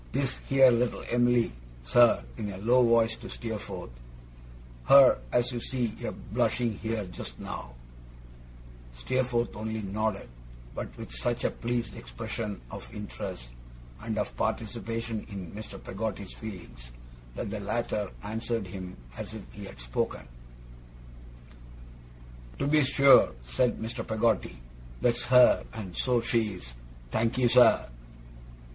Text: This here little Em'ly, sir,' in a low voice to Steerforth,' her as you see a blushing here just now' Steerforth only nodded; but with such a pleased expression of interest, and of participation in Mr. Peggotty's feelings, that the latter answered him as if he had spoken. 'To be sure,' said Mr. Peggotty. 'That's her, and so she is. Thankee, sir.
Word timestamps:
This 0.13 0.39
here 0.49 0.71
little 0.71 1.03
Em'ly, 1.03 1.51
sir,' 1.83 2.23
in 2.35 2.49
a 2.49 2.57
low 2.57 2.83
voice 2.83 3.15
to 3.17 3.29
Steerforth,' 3.29 3.91
her 4.89 5.19
as 5.31 5.51
you 5.51 5.59
see 5.61 5.95
a 6.03 6.11
blushing 6.11 6.79
here 6.79 7.05
just 7.05 7.37
now' 7.39 7.75
Steerforth 8.97 9.55
only 9.55 9.83
nodded; 9.83 10.27
but 10.73 10.89
with 10.97 11.11
such 11.13 11.43
a 11.43 11.51
pleased 11.51 11.95
expression 11.95 12.61
of 12.71 12.91
interest, 12.91 13.49
and 14.01 14.17
of 14.17 14.35
participation 14.35 15.23
in 15.29 15.51
Mr. 15.51 15.77
Peggotty's 15.79 16.33
feelings, 16.33 16.91
that 17.35 17.51
the 17.51 17.59
latter 17.59 18.09
answered 18.23 18.65
him 18.65 18.97
as 19.19 19.35
if 19.35 19.43
he 19.51 19.65
had 19.65 19.79
spoken. 19.79 20.27
'To 22.57 22.65
be 22.65 22.83
sure,' 22.83 23.35
said 23.45 23.77
Mr. 23.79 24.07
Peggotty. 24.07 24.57
'That's 24.99 25.25
her, 25.25 25.63
and 25.73 25.95
so 25.95 26.21
she 26.21 26.53
is. 26.55 26.73
Thankee, 27.11 27.47
sir. 27.47 27.87